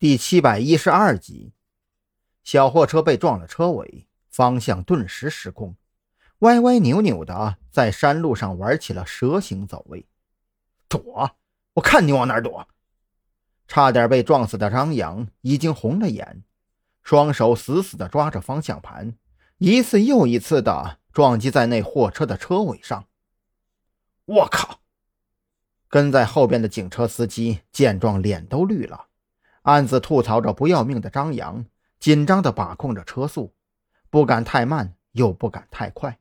[0.00, 1.52] 第七百一十二集，
[2.44, 5.74] 小货车被撞了车尾，方向顿时失控，
[6.38, 10.06] 歪歪扭扭的在山路上玩起了蛇形走位。
[10.88, 11.32] 躲！
[11.74, 12.68] 我看你往哪躲！
[13.66, 16.44] 差点被撞死的张扬已经红了眼，
[17.02, 19.16] 双手死死的抓着方向盘，
[19.56, 23.08] 一次又一次的撞击在那货车的车尾上。
[24.26, 24.78] 我靠！
[25.88, 29.07] 跟在后边的警车司机见状，脸都绿了，
[29.62, 31.64] 暗自吐槽着不要命的张扬，
[31.98, 33.54] 紧张地把控着车速，
[34.10, 36.18] 不敢太慢，又不敢太快，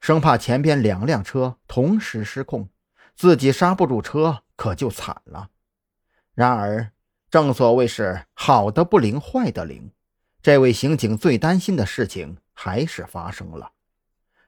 [0.00, 2.68] 生怕前边两辆车同时失控，
[3.14, 5.50] 自己刹不住车，可就惨了。
[6.34, 6.92] 然而，
[7.30, 9.90] 正所谓是好的不灵，坏的灵。
[10.42, 13.72] 这位刑警最担心的事情还是发生了。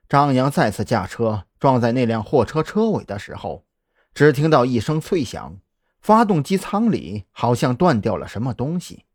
[0.08, 3.64] 张扬再次驾车撞在那辆货车车尾的时候，
[4.12, 5.56] 只听到一声脆响，
[6.04, 9.06] 发动机舱里好像断掉了什么东西，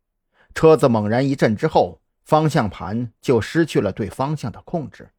[0.55, 5.11] 车子猛然一震之后，方向盘就失去了对方向的控制。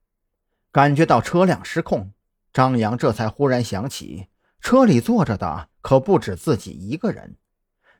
[0.73, 2.11] 感觉到车辆失控，
[2.53, 4.27] 张扬这才忽然想起，
[4.61, 7.37] 车里坐着的可不止自己一个人。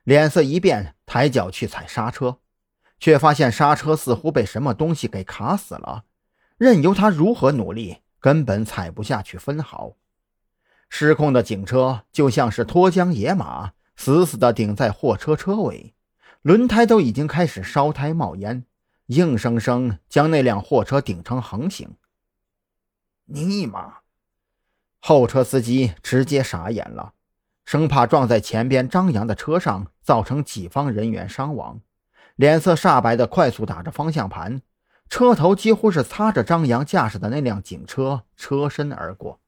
[0.03, 2.39] 脸色一变，抬脚去踩刹车，
[2.99, 6.07] 却发现刹车似乎被什么东西给卡死了，
[6.59, 9.95] 任由他如何努力，根本踩不下去分毫。
[10.91, 15.95] 失控的警车就像是脱缰野马，死死地顶在货车车尾，
[16.43, 18.67] 轮胎都已经开始烧胎冒烟，
[19.07, 21.97] 硬生生将那辆货车顶成横行。
[23.25, 23.99] 尼玛！
[25.01, 27.15] 后车司机直接傻眼了。
[27.65, 31.81] 生怕撞在前边张扬的车上，造成己方人员伤亡，
[32.35, 34.61] 脸色煞白的快速打着方向盘，
[35.09, 39.39] 车头几乎是擦着张扬驾驶的那辆警车车身而过，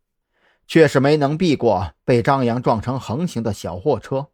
[0.66, 4.28] 却是没能避过被张扬撞成横行的小货车，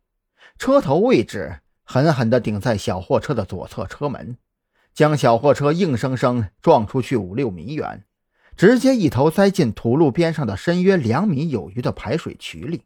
[0.59, 4.37] 车头位置狠狠地顶在小货车的左侧车门，
[4.95, 8.05] 将小货车硬生生撞出去五六米远，
[8.57, 12.83] 直接一头栽进土路边上的深约两米有余的排水渠里。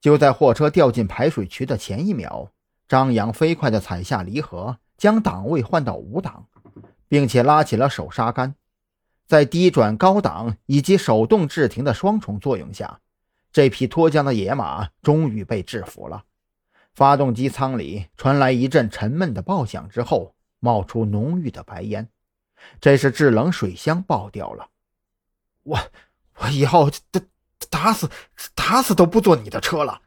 [0.00, 2.50] 就在货车掉进排水渠的前一秒，
[2.88, 6.46] 张扬飞快地踩下离合，将档位换到五档，
[7.08, 8.54] 并且拉起了手刹杆。
[9.26, 13.00] 在低转高档以及手动制停的双重作用下，
[13.52, 16.24] 这匹脱缰的野马终于被制服了。
[16.94, 22.08] 发动机舱里传来一阵沉闷的爆响之后，冒出浓郁的白烟，
[22.80, 24.68] 这是制冷水箱爆掉了。
[25.62, 25.78] 我
[26.36, 27.20] 我以后打
[27.70, 28.10] 打死
[28.54, 30.02] 打死都不坐你的车了。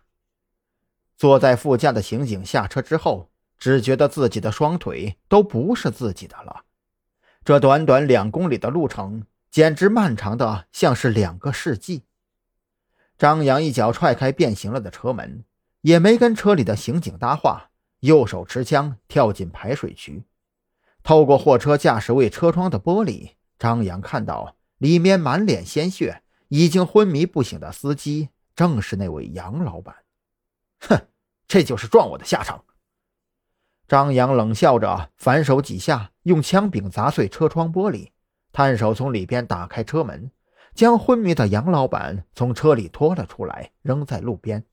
[1.17, 6.63] 坐在副驾的刑警下车之后，只觉得自己的双腿都不是自己的了。
[7.47, 12.03] 这短短两公里的路程，简直漫长的像是两个世纪。
[13.17, 15.45] 张扬一脚踹开变形了的车门，
[15.79, 17.69] 也没跟车里的刑警搭话，
[18.01, 20.25] 右手持枪跳进排水渠。
[21.03, 28.27] 透过货车驾驶位车窗的玻璃，张扬看到里面满脸鲜血、已经昏迷不醒的司机，
[28.57, 29.95] 正是那位杨老板。
[30.81, 31.07] 哼，
[31.47, 32.65] 这就是撞我的下场。
[33.87, 38.09] 张扬冷笑着，反手几下，用枪柄砸碎车窗玻璃，
[38.51, 40.29] 探手从里边打开车门，
[40.73, 44.65] 将昏迷的杨老板从车里拖了出来，扔在路边。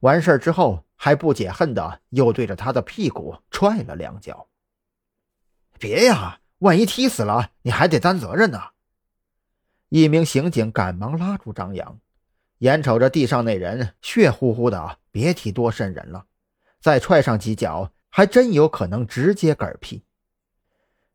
[0.00, 4.46] 完事之后，还不解恨的又对着他的屁股踹了两脚。
[5.78, 8.60] 别呀，万一踢死了，你还得担责任呢。
[9.88, 11.98] 一名刑警赶忙拉住张扬。
[12.58, 16.26] 眼瞅着地上那人血乎乎的，别提多瘆人了，
[16.80, 20.04] 再踹上几脚，还真有可能直接嗝屁。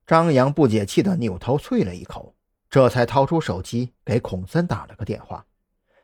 [0.06, 2.36] 张扬不解气的扭头啐了一口，
[2.70, 5.46] 这才掏出手机给孔森打了个电话，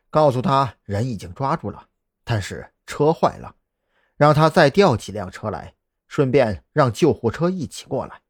[0.10, 1.90] 告诉他人已经抓住了，
[2.24, 3.54] 但是车坏了，
[4.16, 5.76] 让他再调几辆车来，
[6.08, 8.22] 顺便让救护车一起过来。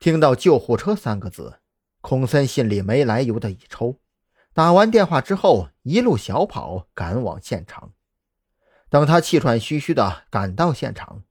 [0.00, 1.60] 听到“救护车”三个字，
[2.00, 4.00] 孔森心里没来由的一抽。
[4.52, 7.92] 打完电话之后，一路小跑赶往现场。
[8.88, 11.22] 等他气喘吁吁地赶到现场，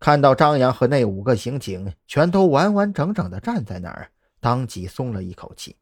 [0.00, 4.10] 看到张扬和那五个刑警全都完完整整的站在那儿，
[4.40, 5.76] 当即松了一口气。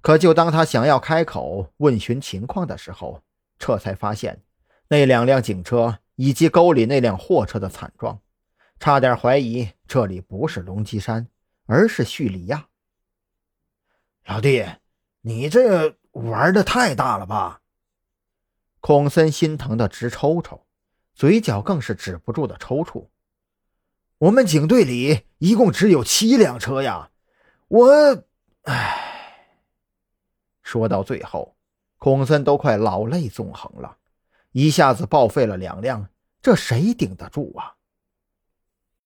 [0.00, 3.22] 可就当他想要开口问询情况的时候，
[3.58, 4.42] 这才发现
[4.88, 8.20] 那两辆警车以及沟里那辆货车的惨状，
[8.78, 11.26] 差点怀疑这里不是龙脊山，
[11.66, 12.68] 而是叙利亚。
[14.24, 14.64] 老弟。
[15.22, 17.60] 你这玩的太大了吧！
[18.78, 20.64] 孔森心疼的直抽抽，
[21.16, 23.08] 嘴角更是止不住的抽搐。
[24.18, 27.10] 我们警队里一共只有七辆车呀，
[27.68, 28.24] 我……
[28.62, 29.02] 唉。
[30.62, 31.54] 说到最后，
[31.98, 33.98] 孔森都快老泪纵横了，
[34.52, 36.08] 一下子报废了两辆，
[36.40, 37.75] 这谁顶得住啊？